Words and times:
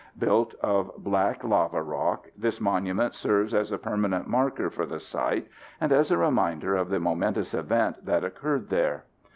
Built 0.17 0.55
of 0.61 0.91
black 0.97 1.43
lava 1.43 1.79
rock, 1.83 2.27
this 2.35 2.59
monument 2.59 3.13
serves 3.13 3.53
as 3.53 3.71
a 3.71 3.77
permanent 3.77 4.27
marker 4.27 4.71
for 4.71 4.87
the 4.87 4.99
site 4.99 5.47
and 5.79 5.91
as 5.91 6.09
a 6.09 6.17
reminder 6.17 6.75
of 6.75 6.89
the 6.89 6.99
momentous 6.99 7.53
event 7.53 8.03
that 8.07 8.23
occurred 8.23 8.69
there. 8.69 9.05